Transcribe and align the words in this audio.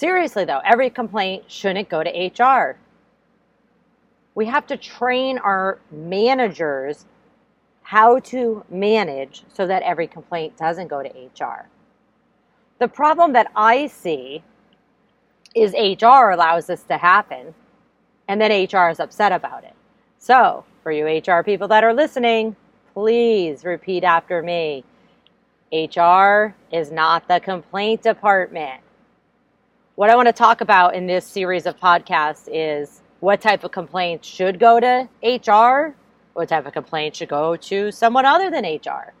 Seriously, 0.00 0.46
though, 0.46 0.62
every 0.64 0.88
complaint 0.88 1.44
shouldn't 1.46 1.90
go 1.90 2.02
to 2.02 2.42
HR. 2.42 2.78
We 4.34 4.46
have 4.46 4.66
to 4.68 4.78
train 4.78 5.36
our 5.36 5.78
managers 5.90 7.04
how 7.82 8.18
to 8.20 8.64
manage 8.70 9.44
so 9.52 9.66
that 9.66 9.82
every 9.82 10.06
complaint 10.06 10.56
doesn't 10.56 10.88
go 10.88 11.02
to 11.02 11.10
HR. 11.10 11.68
The 12.78 12.88
problem 12.88 13.34
that 13.34 13.52
I 13.54 13.88
see 13.88 14.42
is 15.54 15.74
HR 15.74 16.30
allows 16.30 16.66
this 16.66 16.82
to 16.84 16.96
happen, 16.96 17.52
and 18.26 18.40
then 18.40 18.50
HR 18.50 18.88
is 18.88 19.00
upset 19.00 19.32
about 19.32 19.64
it. 19.64 19.74
So, 20.16 20.64
for 20.82 20.92
you 20.92 21.04
HR 21.04 21.42
people 21.42 21.68
that 21.68 21.84
are 21.84 21.92
listening, 21.92 22.56
please 22.94 23.66
repeat 23.66 24.02
after 24.04 24.42
me. 24.42 24.82
HR 25.70 26.54
is 26.72 26.90
not 26.90 27.28
the 27.28 27.38
complaint 27.38 28.00
department 28.00 28.80
what 30.00 30.08
I 30.08 30.16
want 30.16 30.28
to 30.28 30.32
talk 30.32 30.62
about 30.62 30.94
in 30.94 31.06
this 31.06 31.26
series 31.26 31.66
of 31.66 31.78
podcasts 31.78 32.48
is 32.50 33.02
what 33.18 33.42
type 33.42 33.64
of 33.64 33.70
complaints 33.70 34.26
should 34.26 34.58
go 34.58 34.80
to 34.80 35.06
HR, 35.22 35.94
what 36.32 36.48
type 36.48 36.64
of 36.64 36.72
complaints 36.72 37.18
should 37.18 37.28
go 37.28 37.54
to 37.56 37.92
someone 37.92 38.24
other 38.24 38.50
than 38.50 38.64
HR. 38.64 39.12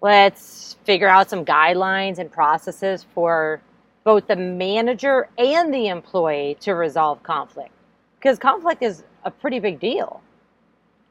Let's 0.00 0.74
figure 0.82 1.06
out 1.06 1.30
some 1.30 1.44
guidelines 1.44 2.18
and 2.18 2.32
processes 2.32 3.06
for 3.14 3.62
both 4.02 4.26
the 4.26 4.34
manager 4.34 5.28
and 5.38 5.72
the 5.72 5.86
employee 5.86 6.56
to 6.62 6.72
resolve 6.72 7.22
conflict. 7.22 7.70
Because 8.18 8.40
conflict 8.40 8.82
is 8.82 9.04
a 9.22 9.30
pretty 9.30 9.60
big 9.60 9.78
deal, 9.78 10.20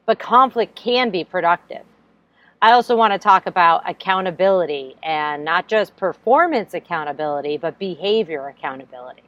but 0.04 0.18
conflict 0.18 0.76
can 0.76 1.08
be 1.08 1.24
productive. 1.24 1.86
I 2.66 2.72
also 2.72 2.96
want 2.96 3.12
to 3.12 3.18
talk 3.20 3.46
about 3.46 3.88
accountability 3.88 4.96
and 5.00 5.44
not 5.44 5.68
just 5.68 5.96
performance 5.96 6.74
accountability, 6.74 7.58
but 7.58 7.78
behavior 7.78 8.48
accountability. 8.48 9.22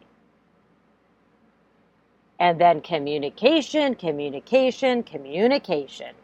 And 2.40 2.60
then 2.60 2.80
communication, 2.80 3.94
communication, 3.94 5.04
communication. 5.04 6.16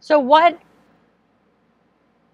So, 0.00 0.18
what 0.18 0.58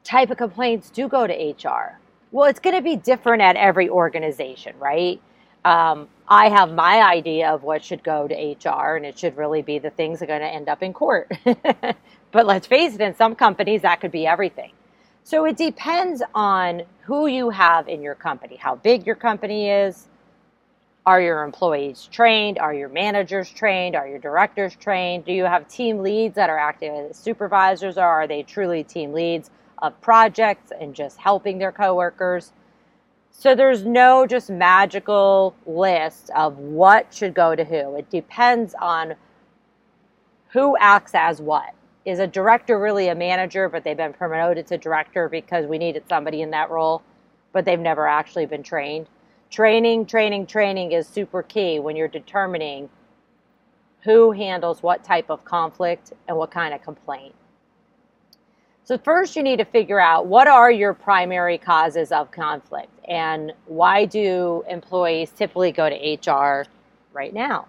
type 0.05 0.30
of 0.30 0.39
complaints 0.39 0.89
do 0.89 1.06
go 1.06 1.27
to 1.27 1.34
HR? 1.34 1.98
Well, 2.30 2.48
it's 2.48 2.61
going 2.61 2.77
to 2.77 2.83
be 2.83 2.97
different 2.97 3.42
at 3.42 3.56
every 3.56 3.91
organization, 3.91 4.75
right? 4.78 5.20
Um, 5.64 6.08
I 6.28 6.48
have 6.48 6.72
my 6.72 7.02
idea 7.02 7.50
of 7.50 7.62
what 7.62 7.84
should 7.84 8.02
go 8.02 8.27
to 8.27 8.34
HR, 8.34 8.96
and 8.96 9.06
it 9.06 9.18
should 9.18 9.36
really 9.36 9.62
be 9.62 9.78
the 9.78 9.91
things 9.91 10.20
that 10.20 10.27
are 10.30 10.38
going 10.38 10.41
to 10.41 10.46
end 10.55 10.68
up 10.68 10.82
in 10.82 10.92
court. 10.92 11.30
but 11.44 12.46
let's 12.46 12.66
face 12.66 12.94
it, 12.94 13.00
in 13.00 13.14
some 13.14 13.34
companies, 13.34 13.83
that 13.83 14.00
could 14.00 14.12
be 14.12 14.27
everything. 14.27 14.72
So 15.24 15.44
it 15.44 15.56
depends 15.56 16.22
on 16.34 16.83
who 17.02 17.27
you 17.27 17.50
have 17.50 17.88
in 17.88 18.02
your 18.02 18.14
company, 18.14 18.56
how 18.56 18.77
big 18.77 19.06
your 19.06 19.16
company 19.16 19.70
is. 19.70 20.08
Are 21.05 21.20
your 21.20 21.42
employees 21.42 22.08
trained? 22.12 22.58
Are 22.58 22.72
your 22.72 22.88
managers 22.88 23.50
trained? 23.50 23.96
Are 23.96 24.06
your 24.06 24.20
directors 24.20 24.77
trained? 24.77 25.24
Do 25.24 25.33
you 25.33 25.44
have 25.44 25.68
team 25.68 25.98
leads 25.98 26.36
that 26.36 26.48
are 26.48 26.58
acting 26.58 26.92
as 26.92 27.17
supervisors, 27.17 27.98
or 27.98 28.05
are 28.05 28.28
they 28.28 28.45
truly 28.45 28.84
team 28.84 29.12
leads 29.12 29.51
of 29.83 30.01
projects 30.01 30.72
and 30.80 30.95
just 30.95 31.18
helping 31.18 31.58
their 31.58 31.72
coworkers? 31.72 32.52
So 33.35 33.55
there's 33.55 33.85
no 33.85 34.27
just 34.27 34.51
magical 34.51 35.57
list 35.67 36.31
of 36.37 36.59
what 36.59 37.13
should 37.13 37.35
go 37.35 37.57
to 37.57 37.65
who. 37.65 37.97
It 37.97 38.09
depends 38.11 38.75
on 38.81 39.15
who 40.51 40.77
acts 40.79 41.13
as 41.15 41.41
what. 41.41 41.75
Is 42.05 42.19
a 42.19 42.27
director 42.27 42.79
really 42.79 43.09
a 43.09 43.15
manager, 43.15 43.69
but 43.69 43.85
they've 43.85 43.97
been 43.97 44.13
promoted 44.13 44.67
to 44.69 44.79
director 44.79 45.29
because 45.29 45.67
we 45.67 45.79
needed 45.79 46.05
somebody 46.09 46.43
in 46.43 46.51
that 46.51 46.70
role, 46.70 47.03
but 47.53 47.65
they've 47.65 47.81
never 47.81 48.07
actually 48.07 48.47
been 48.47 48.63
trained? 48.63 49.09
Training, 49.51 50.07
training, 50.07 50.47
training 50.47 50.93
is 50.93 51.07
super 51.09 51.43
key 51.43 51.81
when 51.81 51.97
you're 51.97 52.09
determining 52.09 52.89
who 54.05 54.33
handles 54.33 54.83
what 54.83 55.05
type 55.05 55.31
of 55.31 55.45
conflict 55.45 56.13
and 56.29 56.37
what 56.37 56.51
kind 56.51 56.75
of 56.75 56.83
complaint. 56.83 57.35
So, 58.85 58.98
first, 58.98 59.37
you 59.37 59.45
need 59.45 59.59
to 59.59 59.65
figure 59.65 60.01
out 60.01 60.27
what 60.27 60.48
are 60.48 60.70
your 60.70 60.93
primary 60.93 61.57
causes 61.57 62.11
of 62.11 62.33
conflict 62.33 62.91
and 63.09 63.53
why 63.67 64.07
do 64.07 64.65
employees 64.69 65.31
typically 65.31 65.70
go 65.70 65.89
to 65.89 66.31
HR 66.31 66.67
right 67.13 67.33
now? 67.33 67.69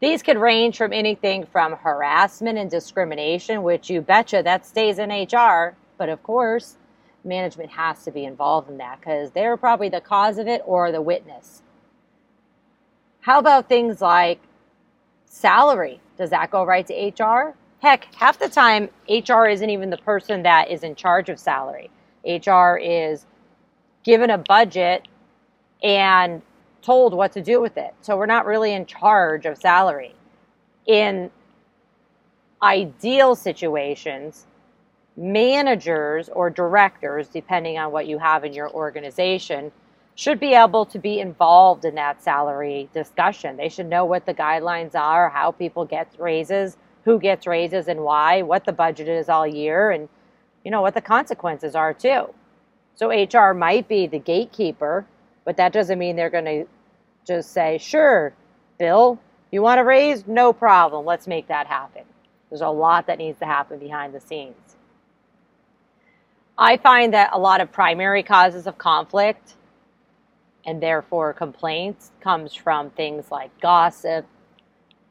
These 0.00 0.22
could 0.22 0.38
range 0.38 0.76
from 0.76 0.92
anything 0.92 1.44
from 1.46 1.72
harassment 1.72 2.56
and 2.58 2.70
discrimination, 2.70 3.64
which 3.64 3.90
you 3.90 4.00
betcha 4.00 4.42
that 4.44 4.64
stays 4.64 5.00
in 5.00 5.10
HR, 5.10 5.76
but 5.96 6.08
of 6.08 6.22
course, 6.22 6.76
management 7.24 7.70
has 7.70 8.04
to 8.04 8.12
be 8.12 8.24
involved 8.24 8.70
in 8.70 8.78
that 8.78 9.00
because 9.00 9.32
they're 9.32 9.56
probably 9.56 9.88
the 9.88 10.00
cause 10.00 10.38
of 10.38 10.46
it 10.46 10.62
or 10.64 10.92
the 10.92 11.02
witness. 11.02 11.62
How 13.20 13.40
about 13.40 13.68
things 13.68 14.00
like 14.00 14.40
salary? 15.28 16.00
Does 16.16 16.30
that 16.30 16.50
go 16.50 16.64
right 16.64 16.86
to 16.86 17.24
HR? 17.24 17.54
Heck, 17.80 18.12
half 18.14 18.38
the 18.38 18.48
time, 18.48 18.88
HR 19.08 19.46
isn't 19.46 19.70
even 19.70 19.90
the 19.90 19.98
person 19.98 20.42
that 20.42 20.70
is 20.70 20.82
in 20.82 20.94
charge 20.94 21.28
of 21.28 21.38
salary. 21.38 21.90
HR 22.24 22.76
is 22.76 23.24
given 24.02 24.30
a 24.30 24.38
budget 24.38 25.06
and 25.82 26.42
told 26.82 27.14
what 27.14 27.32
to 27.32 27.42
do 27.42 27.60
with 27.60 27.76
it. 27.76 27.94
So 28.00 28.16
we're 28.16 28.26
not 28.26 28.46
really 28.46 28.72
in 28.72 28.86
charge 28.86 29.46
of 29.46 29.56
salary. 29.58 30.14
In 30.86 31.30
ideal 32.62 33.36
situations, 33.36 34.46
managers 35.16 36.28
or 36.30 36.50
directors, 36.50 37.28
depending 37.28 37.78
on 37.78 37.92
what 37.92 38.06
you 38.06 38.18
have 38.18 38.44
in 38.44 38.52
your 38.52 38.70
organization, 38.70 39.70
should 40.18 40.40
be 40.40 40.52
able 40.52 40.84
to 40.84 40.98
be 40.98 41.20
involved 41.20 41.84
in 41.84 41.94
that 41.94 42.20
salary 42.20 42.88
discussion. 42.92 43.56
They 43.56 43.68
should 43.68 43.86
know 43.86 44.04
what 44.04 44.26
the 44.26 44.34
guidelines 44.34 44.96
are, 44.96 45.28
how 45.28 45.52
people 45.52 45.84
get 45.84 46.08
raises, 46.18 46.76
who 47.04 47.20
gets 47.20 47.46
raises 47.46 47.86
and 47.86 48.00
why, 48.00 48.42
what 48.42 48.64
the 48.64 48.72
budget 48.72 49.06
is 49.06 49.28
all 49.28 49.46
year, 49.46 49.92
and 49.92 50.08
you 50.64 50.72
know 50.72 50.82
what 50.82 50.94
the 50.94 51.00
consequences 51.00 51.76
are 51.76 51.94
too. 51.94 52.34
So 52.96 53.12
HR 53.12 53.54
might 53.54 53.86
be 53.86 54.08
the 54.08 54.18
gatekeeper, 54.18 55.06
but 55.44 55.56
that 55.56 55.72
doesn't 55.72 56.00
mean 56.00 56.16
they're 56.16 56.30
going 56.30 56.46
to 56.46 56.66
just 57.24 57.52
say, 57.52 57.78
"Sure, 57.78 58.32
Bill, 58.76 59.20
you 59.52 59.62
want 59.62 59.78
a 59.78 59.84
raise? 59.84 60.26
No 60.26 60.52
problem. 60.52 61.06
Let's 61.06 61.28
make 61.28 61.46
that 61.46 61.68
happen." 61.68 62.02
There's 62.50 62.60
a 62.60 62.68
lot 62.68 63.06
that 63.06 63.18
needs 63.18 63.38
to 63.38 63.46
happen 63.46 63.78
behind 63.78 64.12
the 64.12 64.20
scenes. 64.20 64.76
I 66.58 66.76
find 66.76 67.14
that 67.14 67.30
a 67.32 67.38
lot 67.38 67.60
of 67.60 67.70
primary 67.70 68.24
causes 68.24 68.66
of 68.66 68.78
conflict 68.78 69.54
and 70.68 70.82
therefore 70.82 71.32
complaints 71.32 72.10
comes 72.20 72.54
from 72.54 72.90
things 72.90 73.30
like 73.30 73.50
gossip, 73.58 74.26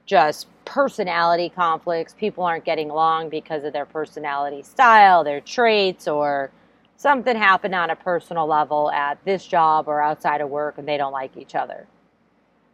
just 0.05 0.45
personality 0.65 1.49
conflicts. 1.49 2.13
People 2.13 2.43
aren't 2.43 2.63
getting 2.63 2.91
along 2.91 3.29
because 3.29 3.63
of 3.63 3.73
their 3.73 3.87
personality 3.87 4.61
style, 4.61 5.23
their 5.23 5.41
traits, 5.41 6.07
or 6.07 6.51
something 6.95 7.35
happened 7.35 7.73
on 7.73 7.89
a 7.89 7.95
personal 7.95 8.45
level 8.45 8.91
at 8.91 9.17
this 9.25 9.47
job 9.47 9.87
or 9.87 9.99
outside 9.99 10.41
of 10.41 10.49
work 10.49 10.77
and 10.77 10.87
they 10.87 10.95
don't 10.95 11.11
like 11.11 11.35
each 11.35 11.55
other. 11.55 11.87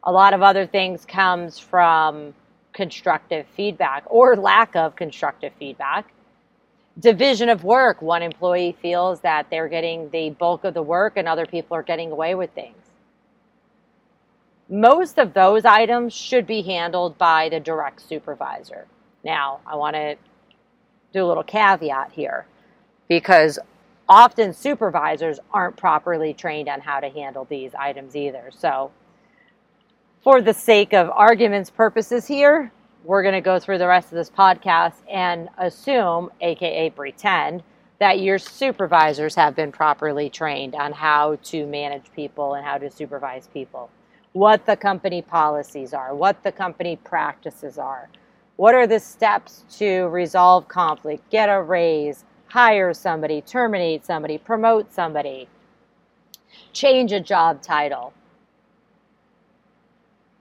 A 0.04 0.12
lot 0.12 0.34
of 0.34 0.42
other 0.42 0.68
things 0.68 1.06
comes 1.06 1.58
from 1.58 2.34
constructive 2.74 3.46
feedback 3.56 4.04
or 4.08 4.36
lack 4.36 4.76
of 4.76 4.98
constructive 4.98 5.54
feedback. 5.58 6.12
Division 7.00 7.48
of 7.48 7.64
work. 7.64 8.02
One 8.02 8.22
employee 8.22 8.76
feels 8.82 9.22
that 9.22 9.50
they're 9.50 9.70
getting 9.70 10.10
the 10.10 10.32
bulk 10.32 10.66
of 10.66 10.74
the 10.74 10.84
work 10.84 11.14
and 11.16 11.30
other 11.30 11.46
people 11.46 11.78
are 11.78 11.84
getting 11.84 12.12
away 12.12 12.36
with 12.36 12.52
things. 12.52 12.83
Most 14.70 15.20
of 15.20 15.34
those 15.34 15.66
items 15.66 16.14
should 16.14 16.48
be 16.48 16.62
handled 16.62 17.18
by 17.18 17.50
the 17.50 17.60
direct 17.60 18.02
supervisor. 18.02 18.88
Now, 19.24 19.60
I 19.66 19.76
want 19.76 19.96
to 19.96 20.16
do 21.14 21.26
a 21.26 21.28
little 21.28 21.44
caveat 21.44 22.12
here 22.12 22.46
because 23.08 23.60
often 24.10 24.54
supervisors 24.54 25.40
aren't 25.52 25.78
properly 25.78 26.34
trained 26.34 26.70
on 26.70 26.82
how 26.82 27.00
to 27.00 27.10
handle 27.10 27.46
these 27.50 27.74
items 27.76 28.16
either. 28.16 28.50
So, 28.52 28.92
for 30.24 30.42
the 30.42 30.54
sake 30.54 30.94
of 30.94 31.10
arguments 31.10 31.70
purposes 31.70 32.26
here, 32.26 32.72
we're 33.04 33.22
going 33.22 33.34
to 33.34 33.42
go 33.42 33.60
through 33.60 33.78
the 33.78 33.88
rest 33.88 34.08
of 34.08 34.16
this 34.16 34.30
podcast 34.30 34.94
and 35.12 35.50
assume, 35.58 36.30
aka 36.40 36.90
pretend, 36.90 37.64
that 38.00 38.20
your 38.20 38.38
supervisors 38.38 39.36
have 39.36 39.56
been 39.56 39.72
properly 39.72 40.30
trained 40.30 40.76
on 40.76 40.94
how 40.94 41.38
to 41.44 41.66
manage 41.66 42.06
people 42.16 42.54
and 42.56 42.66
how 42.66 42.78
to 42.78 42.90
supervise 42.90 43.48
people, 43.48 43.90
what 44.34 44.66
the 44.66 44.76
company 44.76 45.22
policies 45.22 45.94
are, 45.94 46.14
what 46.14 46.42
the 46.44 46.52
company 46.52 46.96
practices 46.98 47.78
are, 47.78 48.10
what 48.58 48.76
are 48.76 48.88
the 48.88 49.00
steps 49.00 49.64
to 49.78 50.08
resolve 50.08 50.68
conflict, 50.68 51.28
get 51.30 51.48
a 51.48 51.62
raise, 51.62 52.26
hire 52.48 52.94
somebody, 52.94 53.42
terminate 53.42 54.06
somebody, 54.06 54.38
promote 54.38 54.92
somebody, 54.94 55.48
change 56.72 57.12
a 57.12 57.20
job 57.20 57.62
title. 57.62 58.14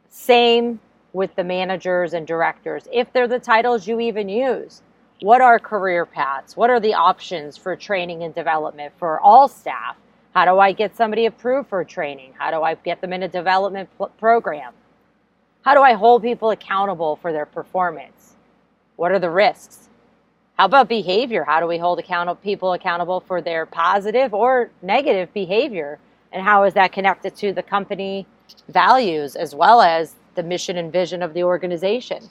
Same 0.08 0.80
with 1.12 1.34
the 1.36 1.44
managers 1.44 2.14
and 2.14 2.26
directors, 2.26 2.88
if 2.92 3.12
they're 3.12 3.28
the 3.28 3.38
titles 3.38 3.86
you 3.86 4.00
even 4.00 4.28
use. 4.28 4.82
What 5.20 5.40
are 5.40 5.58
career 5.58 6.04
paths? 6.04 6.56
What 6.56 6.70
are 6.70 6.80
the 6.80 6.94
options 6.94 7.56
for 7.56 7.76
training 7.76 8.24
and 8.24 8.34
development 8.34 8.92
for 8.98 9.20
all 9.20 9.46
staff? 9.48 9.96
How 10.34 10.46
do 10.46 10.58
I 10.58 10.72
get 10.72 10.96
somebody 10.96 11.26
approved 11.26 11.68
for 11.68 11.84
training? 11.84 12.34
How 12.38 12.50
do 12.50 12.62
I 12.62 12.74
get 12.74 13.00
them 13.00 13.12
in 13.12 13.22
a 13.22 13.28
development 13.28 13.90
pl- 13.96 14.10
program? 14.18 14.72
How 15.62 15.74
do 15.74 15.82
I 15.82 15.92
hold 15.92 16.22
people 16.22 16.50
accountable 16.50 17.16
for 17.16 17.32
their 17.32 17.46
performance? 17.46 18.34
What 18.96 19.12
are 19.12 19.18
the 19.18 19.30
risks? 19.30 19.88
How 20.58 20.66
about 20.66 20.88
behavior? 20.88 21.44
How 21.44 21.60
do 21.60 21.66
we 21.66 21.78
hold 21.78 21.98
account- 21.98 22.42
people 22.42 22.72
accountable 22.72 23.20
for 23.20 23.42
their 23.42 23.66
positive 23.66 24.32
or 24.32 24.70
negative 24.80 25.32
behavior? 25.34 25.98
And 26.32 26.42
how 26.42 26.64
is 26.64 26.74
that 26.74 26.92
connected 26.92 27.36
to 27.36 27.52
the 27.52 27.62
company 27.62 28.26
values 28.68 29.36
as 29.36 29.54
well 29.54 29.82
as 29.82 30.14
the 30.34 30.42
mission 30.42 30.78
and 30.78 30.90
vision 30.90 31.22
of 31.22 31.34
the 31.34 31.42
organization? 31.44 32.22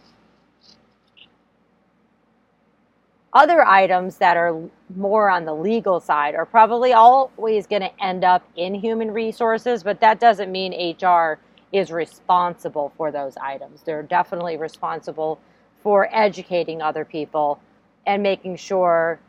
Other 3.34 3.66
items 3.66 4.18
that 4.18 4.36
are 4.36 4.62
more 4.96 5.30
on 5.30 5.46
the 5.46 5.54
legal 5.54 6.02
side 6.02 6.36
are 6.36 6.46
probably 6.46 6.92
always 6.92 7.66
going 7.66 7.82
to 7.82 8.04
end 8.04 8.26
up 8.26 8.46
in 8.58 8.74
human 8.74 9.12
resources, 9.12 9.84
but 9.84 10.02
that 10.02 10.20
doesn't 10.20 10.52
mean 10.52 10.96
HR 11.02 11.40
is 11.72 11.92
responsible 11.92 12.92
for 12.98 13.10
those 13.10 13.38
items. 13.38 13.84
They're 13.84 14.04
definitely 14.04 14.58
responsible 14.58 15.40
for 15.82 16.10
educating 16.12 16.82
other 16.82 17.06
people 17.06 17.62
and 18.06 18.22
making 18.22 18.58
sure 18.58 19.20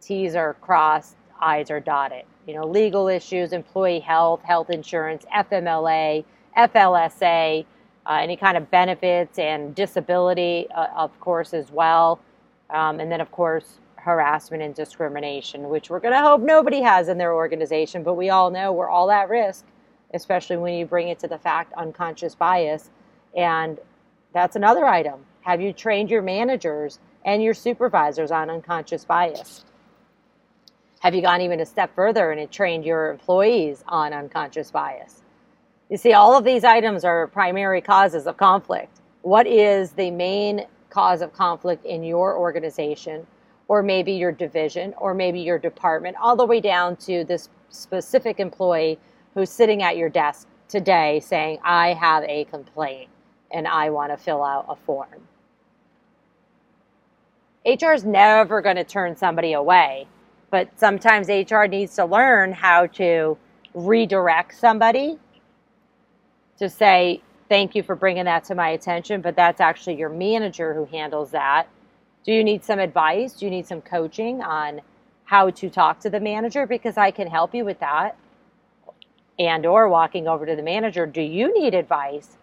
T's 0.00 0.36
are 0.36 0.54
crossed, 0.54 1.16
I's 1.40 1.70
are 1.72 1.80
dotted. 1.80 2.24
You 2.46 2.54
know, 2.54 2.64
legal 2.64 3.08
issues, 3.08 3.52
employee 3.52 3.98
health, 3.98 4.42
health 4.42 4.70
insurance, 4.70 5.24
FMLA, 5.34 6.24
FLSA, 6.56 7.66
uh, 8.06 8.12
any 8.12 8.36
kind 8.36 8.56
of 8.56 8.70
benefits 8.70 9.40
and 9.40 9.74
disability, 9.74 10.68
uh, 10.72 10.86
of 10.94 11.18
course, 11.18 11.52
as 11.52 11.72
well. 11.72 12.20
Um, 12.70 13.00
and 13.00 13.10
then, 13.10 13.20
of 13.20 13.30
course, 13.30 13.80
harassment 13.96 14.62
and 14.62 14.74
discrimination, 14.74 15.68
which 15.68 15.90
we're 15.90 16.00
going 16.00 16.14
to 16.14 16.20
hope 16.20 16.40
nobody 16.40 16.80
has 16.80 17.08
in 17.08 17.18
their 17.18 17.34
organization, 17.34 18.02
but 18.02 18.14
we 18.14 18.30
all 18.30 18.50
know 18.50 18.72
we're 18.72 18.88
all 18.88 19.10
at 19.10 19.28
risk, 19.28 19.64
especially 20.14 20.56
when 20.56 20.74
you 20.74 20.86
bring 20.86 21.08
it 21.08 21.18
to 21.18 21.28
the 21.28 21.38
fact 21.38 21.72
unconscious 21.74 22.34
bias. 22.34 22.90
And 23.36 23.78
that's 24.32 24.56
another 24.56 24.86
item. 24.86 25.24
Have 25.40 25.60
you 25.60 25.72
trained 25.72 26.10
your 26.10 26.22
managers 26.22 26.98
and 27.24 27.42
your 27.42 27.54
supervisors 27.54 28.30
on 28.30 28.48
unconscious 28.48 29.04
bias? 29.04 29.64
Have 31.00 31.14
you 31.14 31.22
gone 31.22 31.40
even 31.40 31.60
a 31.60 31.66
step 31.66 31.94
further 31.94 32.30
and 32.30 32.50
trained 32.50 32.84
your 32.84 33.10
employees 33.10 33.84
on 33.88 34.12
unconscious 34.12 34.70
bias? 34.70 35.22
You 35.88 35.96
see, 35.96 36.12
all 36.12 36.36
of 36.36 36.44
these 36.44 36.64
items 36.64 37.04
are 37.04 37.26
primary 37.28 37.80
causes 37.80 38.26
of 38.26 38.36
conflict. 38.36 39.00
What 39.22 39.46
is 39.46 39.92
the 39.92 40.10
main 40.10 40.66
cause 40.90 41.22
of 41.22 41.32
conflict 41.32 41.84
in 41.84 42.02
your 42.02 42.36
organization, 42.36 43.26
or 43.68 43.82
maybe 43.82 44.12
your 44.12 44.32
division, 44.32 44.94
or 44.98 45.14
maybe 45.14 45.40
your 45.40 45.58
department, 45.58 46.16
all 46.20 46.36
the 46.36 46.46
way 46.46 46.60
down 46.60 46.96
to 46.96 47.24
this 47.24 47.48
specific 47.70 48.40
employee 48.40 48.98
who's 49.34 49.50
sitting 49.50 49.82
at 49.82 49.96
your 49.96 50.08
desk 50.08 50.46
today 50.68 51.20
saying, 51.20 51.58
I 51.64 51.92
have 51.94 52.24
a 52.24 52.44
complaint 52.44 53.10
and 53.50 53.66
I 53.66 53.90
want 53.90 54.12
to 54.12 54.16
fill 54.16 54.42
out 54.42 54.66
a 54.68 54.76
form. 54.76 55.28
HR 57.64 57.92
is 57.92 58.04
never 58.04 58.60
going 58.60 58.76
to 58.76 58.84
turn 58.84 59.16
somebody 59.16 59.52
away, 59.52 60.06
but 60.50 60.68
sometimes 60.78 61.28
HR 61.28 61.64
needs 61.64 61.94
to 61.96 62.04
learn 62.04 62.52
how 62.52 62.86
to 62.86 63.36
redirect 63.74 64.56
somebody 64.56 65.18
to 66.58 66.70
say, 66.70 67.20
thank 67.48 67.74
you 67.74 67.82
for 67.82 67.94
bringing 67.94 68.24
that 68.24 68.44
to 68.44 68.54
my 68.54 68.70
attention, 68.70 69.20
but 69.20 69.36
that's 69.36 69.60
actually 69.60 69.96
your 69.96 70.08
manager 70.08 70.74
who 70.74 70.84
handles 70.86 71.30
that. 71.30 71.68
Do 72.24 72.32
you 72.32 72.42
need 72.42 72.64
some 72.64 72.78
advice? 72.78 73.34
Do 73.34 73.44
you 73.44 73.50
need 73.50 73.66
some 73.66 73.80
coaching 73.80 74.42
on 74.42 74.80
how 75.24 75.50
to 75.50 75.70
talk 75.70 76.00
to 76.00 76.10
the 76.10 76.20
manager? 76.20 76.66
Because 76.66 76.96
I 76.96 77.10
can 77.10 77.28
help 77.28 77.54
you 77.54 77.64
with 77.64 77.80
that. 77.80 78.16
And 79.38 79.66
or 79.66 79.88
walking 79.88 80.26
over 80.26 80.46
to 80.46 80.56
the 80.56 80.62
manager, 80.62 81.06
do 81.06 81.20
you 81.20 81.52
need 81.60 81.74
advice? 81.74 82.36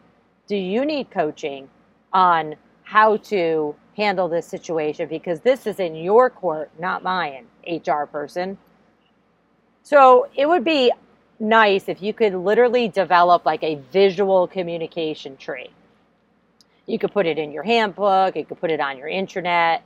Do 0.47 0.55
you 0.55 0.85
need 0.85 1.09
coaching 1.09 1.69
on 2.11 2.55
how 2.83 3.17
to 3.17 3.75
handle 3.97 4.29
this 4.29 4.45
situation? 4.45 5.09
Because 5.09 5.41
this 5.41 5.65
is 5.65 5.79
in 5.79 5.95
your 5.95 6.29
court, 6.29 6.69
not 6.79 7.03
mine, 7.03 7.47
HR 7.67 8.05
person. 8.05 8.57
So 9.81 10.27
it 10.35 10.47
would 10.47 10.63
be 10.63 10.91
nice 11.43 11.89
if 11.89 12.01
you 12.01 12.13
could 12.13 12.33
literally 12.33 12.87
develop 12.87 13.45
like 13.45 13.61
a 13.61 13.75
visual 13.91 14.47
communication 14.47 15.37
tree. 15.37 15.69
You 16.87 16.97
could 16.97 17.11
put 17.11 17.25
it 17.25 17.37
in 17.37 17.51
your 17.51 17.63
handbook, 17.63 18.35
you 18.35 18.45
could 18.45 18.59
put 18.59 18.71
it 18.71 18.79
on 18.79 18.97
your 18.97 19.07
intranet. 19.07 19.81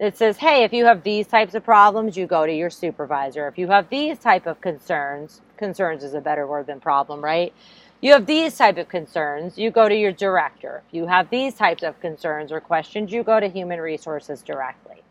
It 0.00 0.16
says, 0.16 0.36
hey, 0.36 0.64
if 0.64 0.72
you 0.72 0.86
have 0.86 1.04
these 1.04 1.28
types 1.28 1.54
of 1.54 1.64
problems, 1.64 2.16
you 2.16 2.26
go 2.26 2.44
to 2.46 2.52
your 2.52 2.70
supervisor. 2.70 3.46
If 3.46 3.56
you 3.56 3.68
have 3.68 3.88
these 3.88 4.18
type 4.18 4.46
of 4.46 4.60
concerns, 4.60 5.40
concerns 5.56 6.02
is 6.02 6.14
a 6.14 6.20
better 6.20 6.46
word 6.46 6.66
than 6.66 6.80
problem, 6.80 7.22
right? 7.22 7.52
You 8.00 8.12
have 8.12 8.26
these 8.26 8.58
type 8.58 8.76
of 8.76 8.88
concerns, 8.88 9.56
you 9.56 9.70
go 9.70 9.88
to 9.88 9.94
your 9.94 10.12
director. 10.12 10.82
If 10.88 10.94
you 10.94 11.06
have 11.06 11.30
these 11.30 11.54
types 11.54 11.82
of 11.82 11.98
concerns 12.00 12.52
or 12.52 12.60
questions, 12.60 13.12
you 13.12 13.22
go 13.22 13.40
to 13.40 13.48
human 13.48 13.80
resources 13.80 14.42
directly. 14.42 15.02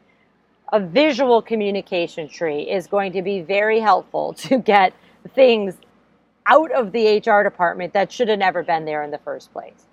A 0.72 0.80
visual 0.80 1.42
communication 1.42 2.28
tree 2.28 2.70
is 2.70 2.86
going 2.86 3.14
to 3.14 3.22
be 3.22 3.42
very 3.42 3.80
helpful 3.80 4.34
to 4.46 4.58
get 4.60 4.94
things 5.30 5.76
out 6.48 6.72
of 6.72 6.92
the 6.92 7.18
HR 7.18 7.44
department 7.44 7.94
that 7.94 8.12
should 8.12 8.28
have 8.28 8.40
never 8.40 8.64
been 8.64 8.86
there 8.86 9.04
in 9.04 9.12
the 9.12 9.18
first 9.18 9.52
place. 9.54 9.88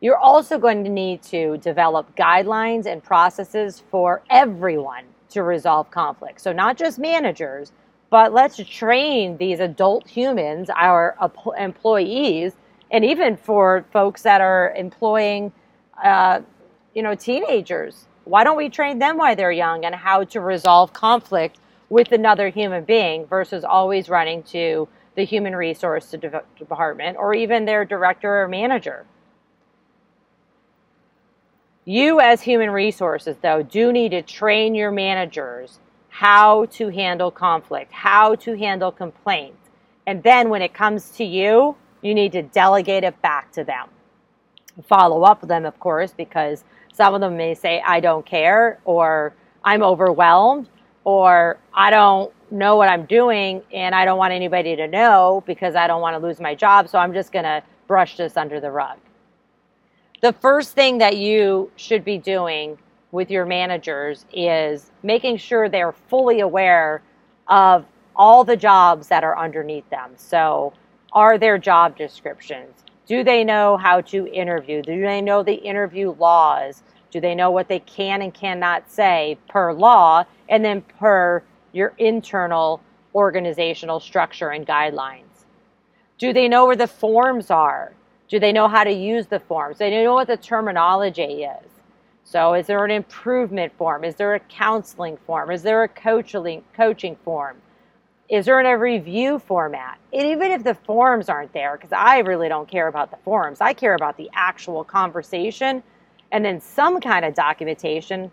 You're 0.00 0.16
also 0.16 0.58
going 0.58 0.84
to 0.84 0.90
need 0.90 1.22
to 1.24 1.58
develop 1.58 2.14
guidelines 2.16 2.86
and 2.86 3.02
processes 3.02 3.82
for 3.90 4.22
everyone 4.30 5.04
to 5.30 5.42
resolve 5.42 5.90
conflict. 5.90 6.40
So, 6.40 6.52
not 6.52 6.76
just 6.76 6.98
managers, 6.98 7.72
but 8.10 8.32
let's 8.32 8.56
train 8.56 9.36
these 9.36 9.60
adult 9.60 10.08
humans, 10.08 10.70
our 10.74 11.16
employees, 11.58 12.54
and 12.90 13.04
even 13.04 13.36
for 13.36 13.84
folks 13.92 14.22
that 14.22 14.40
are 14.40 14.72
employing, 14.76 15.52
uh, 16.02 16.40
you 16.94 17.02
know, 17.02 17.14
teenagers 17.14 18.07
why 18.28 18.44
don't 18.44 18.58
we 18.58 18.68
train 18.68 18.98
them 18.98 19.16
while 19.16 19.34
they're 19.34 19.50
young 19.50 19.86
and 19.86 19.94
how 19.94 20.22
to 20.24 20.40
resolve 20.40 20.92
conflict 20.92 21.58
with 21.88 22.12
another 22.12 22.50
human 22.50 22.84
being 22.84 23.24
versus 23.24 23.64
always 23.64 24.10
running 24.10 24.42
to 24.42 24.86
the 25.16 25.24
human 25.24 25.56
resource 25.56 26.14
department 26.58 27.16
or 27.16 27.34
even 27.34 27.64
their 27.64 27.86
director 27.86 28.42
or 28.42 28.48
manager? 28.48 29.06
You, 31.86 32.20
as 32.20 32.42
human 32.42 32.70
resources, 32.70 33.38
though, 33.40 33.62
do 33.62 33.92
need 33.92 34.10
to 34.10 34.20
train 34.20 34.74
your 34.74 34.90
managers 34.90 35.80
how 36.10 36.66
to 36.66 36.90
handle 36.90 37.30
conflict, 37.30 37.90
how 37.92 38.34
to 38.34 38.58
handle 38.58 38.92
complaints. 38.92 39.70
And 40.06 40.22
then 40.22 40.50
when 40.50 40.60
it 40.60 40.74
comes 40.74 41.10
to 41.12 41.24
you, 41.24 41.76
you 42.02 42.14
need 42.14 42.32
to 42.32 42.42
delegate 42.42 43.04
it 43.04 43.22
back 43.22 43.52
to 43.52 43.64
them. 43.64 43.88
Follow 44.86 45.22
up 45.22 45.40
with 45.40 45.48
them, 45.48 45.64
of 45.64 45.78
course, 45.80 46.12
because 46.16 46.64
some 46.92 47.14
of 47.14 47.20
them 47.20 47.36
may 47.36 47.54
say, 47.54 47.82
I 47.84 48.00
don't 48.00 48.24
care, 48.24 48.78
or 48.84 49.34
I'm 49.64 49.82
overwhelmed, 49.82 50.68
or 51.04 51.58
I 51.74 51.90
don't 51.90 52.32
know 52.50 52.76
what 52.76 52.88
I'm 52.88 53.04
doing 53.06 53.62
and 53.72 53.94
I 53.94 54.04
don't 54.04 54.18
want 54.18 54.32
anybody 54.32 54.76
to 54.76 54.86
know 54.86 55.42
because 55.46 55.74
I 55.74 55.86
don't 55.86 56.00
want 56.00 56.14
to 56.14 56.26
lose 56.26 56.40
my 56.40 56.54
job. 56.54 56.88
So 56.88 56.98
I'm 56.98 57.12
just 57.12 57.32
going 57.32 57.44
to 57.44 57.62
brush 57.86 58.16
this 58.16 58.36
under 58.36 58.60
the 58.60 58.70
rug. 58.70 58.98
The 60.20 60.32
first 60.32 60.72
thing 60.72 60.98
that 60.98 61.16
you 61.16 61.70
should 61.76 62.04
be 62.04 62.18
doing 62.18 62.78
with 63.12 63.30
your 63.30 63.46
managers 63.46 64.26
is 64.32 64.90
making 65.02 65.38
sure 65.38 65.68
they're 65.68 65.92
fully 65.92 66.40
aware 66.40 67.02
of 67.46 67.86
all 68.16 68.44
the 68.44 68.56
jobs 68.56 69.08
that 69.08 69.24
are 69.24 69.38
underneath 69.38 69.88
them. 69.90 70.12
So, 70.16 70.72
are 71.12 71.38
there 71.38 71.56
job 71.56 71.96
descriptions? 71.96 72.84
Do 73.08 73.24
they 73.24 73.42
know 73.42 73.78
how 73.78 74.02
to 74.02 74.26
interview? 74.28 74.82
Do 74.82 75.00
they 75.00 75.22
know 75.22 75.42
the 75.42 75.54
interview 75.54 76.14
laws? 76.18 76.82
Do 77.10 77.20
they 77.22 77.34
know 77.34 77.50
what 77.50 77.66
they 77.66 77.80
can 77.80 78.20
and 78.20 78.34
cannot 78.34 78.90
say 78.90 79.38
per 79.48 79.72
law 79.72 80.24
and 80.50 80.62
then 80.62 80.82
per 80.82 81.42
your 81.72 81.94
internal 81.96 82.82
organizational 83.14 83.98
structure 83.98 84.50
and 84.50 84.66
guidelines? 84.66 85.46
Do 86.18 86.34
they 86.34 86.48
know 86.48 86.66
where 86.66 86.76
the 86.76 86.86
forms 86.86 87.50
are? 87.50 87.94
Do 88.28 88.38
they 88.38 88.52
know 88.52 88.68
how 88.68 88.84
to 88.84 88.92
use 88.92 89.26
the 89.26 89.40
forms? 89.40 89.78
Do 89.78 89.88
they 89.88 90.04
know 90.04 90.12
what 90.12 90.26
the 90.26 90.36
terminology 90.36 91.44
is? 91.44 91.70
So, 92.24 92.52
is 92.52 92.66
there 92.66 92.84
an 92.84 92.90
improvement 92.90 93.72
form? 93.78 94.04
Is 94.04 94.16
there 94.16 94.34
a 94.34 94.40
counseling 94.40 95.16
form? 95.16 95.50
Is 95.50 95.62
there 95.62 95.82
a 95.82 95.88
coaching 95.88 96.62
coaching 96.74 97.16
form? 97.24 97.56
Is 98.28 98.44
there 98.44 98.60
in 98.60 98.66
a 98.66 98.76
review 98.76 99.38
format? 99.38 99.98
And 100.12 100.26
even 100.26 100.50
if 100.50 100.62
the 100.62 100.74
forms 100.74 101.30
aren't 101.30 101.52
there, 101.54 101.76
because 101.76 101.92
I 101.92 102.18
really 102.18 102.48
don't 102.48 102.68
care 102.68 102.88
about 102.88 103.10
the 103.10 103.16
forms, 103.18 103.60
I 103.60 103.72
care 103.72 103.94
about 103.94 104.18
the 104.18 104.28
actual 104.34 104.84
conversation 104.84 105.82
and 106.30 106.44
then 106.44 106.60
some 106.60 107.00
kind 107.00 107.24
of 107.24 107.34
documentation, 107.34 108.30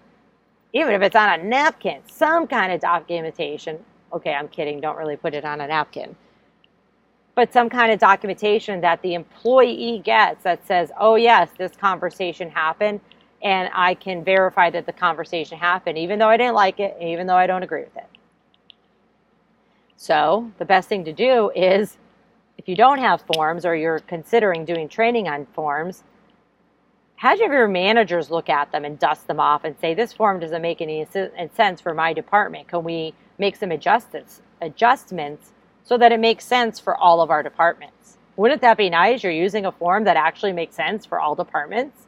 even 0.74 0.94
if 0.94 1.02
it's 1.02 1.16
on 1.16 1.40
a 1.40 1.44
napkin, 1.44 2.02
some 2.08 2.46
kind 2.46 2.74
of 2.74 2.82
documentation. 2.82 3.80
Okay, 4.12 4.34
I'm 4.34 4.50
kidding, 4.50 4.82
don't 4.82 4.98
really 4.98 5.16
put 5.16 5.34
it 5.34 5.46
on 5.46 5.62
a 5.62 5.68
napkin. 5.68 6.14
But 7.34 7.54
some 7.54 7.70
kind 7.70 7.92
of 7.92 8.00
documentation 8.00 8.82
that 8.82 9.02
the 9.02 9.14
employee 9.14 10.02
gets 10.04 10.44
that 10.44 10.66
says, 10.68 10.92
oh, 11.00 11.16
yes, 11.16 11.50
this 11.58 11.72
conversation 11.76 12.50
happened, 12.50 13.00
and 13.42 13.70
I 13.74 13.94
can 13.94 14.26
verify 14.26 14.70
that 14.72 14.86
the 14.86 14.94
conversation 14.94 15.58
happened, 15.58 15.98
even 15.98 16.20
though 16.20 16.30
I 16.30 16.36
didn't 16.36 16.56
like 16.56 16.82
it, 16.82 16.98
even 17.02 17.28
though 17.28 17.36
I 17.36 17.48
don't 17.48 17.64
agree 17.64 17.84
with 17.84 17.96
it. 17.96 18.08
So, 19.98 20.52
the 20.58 20.66
best 20.66 20.90
thing 20.90 21.06
to 21.06 21.14
do 21.14 21.52
is 21.56 21.98
if 22.58 22.68
you 22.68 22.76
don't 22.76 23.00
have 23.00 23.22
forms 23.34 23.66
or 23.66 23.76
you're 23.76 24.00
considering 24.00 24.66
doing 24.66 24.90
training 24.90 25.28
on 25.28 25.46
forms, 25.48 26.04
have 27.18 27.40
your 27.40 27.68
managers 27.68 28.30
look 28.30 28.50
at 28.50 28.72
them 28.72 28.84
and 28.86 29.00
dust 29.00 29.28
them 29.28 29.40
off 29.40 29.64
and 29.64 29.76
say, 29.80 29.94
This 29.94 30.14
form 30.14 30.40
doesn't 30.40 30.62
make 30.62 30.82
any 30.82 31.06
sense 31.54 31.82
for 31.82 31.94
my 31.94 32.14
department. 32.14 32.68
Can 32.68 32.84
we 32.84 33.14
make 33.38 33.56
some 33.56 33.72
adjustments, 33.72 34.42
adjustments 34.62 35.54
so 35.84 35.98
that 35.98 36.12
it 36.12 36.20
makes 36.20 36.46
sense 36.46 36.80
for 36.80 36.96
all 36.96 37.22
of 37.22 37.32
our 37.32 37.42
departments? 37.42 38.18
Wouldn't 38.36 38.62
that 38.62 38.78
be 38.78 38.90
nice? 38.90 39.24
You're 39.24 39.32
using 39.32 39.66
a 39.66 39.72
form 39.72 40.04
that 40.04 40.18
actually 40.18 40.52
makes 40.52 40.76
sense 40.76 41.06
for 41.06 41.20
all 41.20 41.36
departments. 41.36 42.02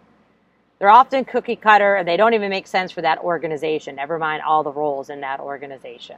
They're 0.77 0.89
often 0.89 1.25
cookie 1.25 1.56
cutter 1.56 1.96
and 1.96 2.08
they 2.08 2.17
don't 2.17 2.34
even 2.34 2.50
make 2.50 2.67
sense 2.67 2.91
for 2.91 3.01
that 3.01 3.20
organization, 3.20 3.96
never 3.96 4.20
mind 4.20 4.44
all 4.44 4.63
the 4.63 4.72
roles 4.72 5.10
in 5.10 5.22
that 5.22 5.39
organization. 5.39 6.17